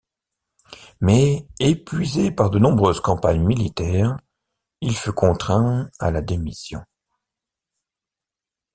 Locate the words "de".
2.49-2.57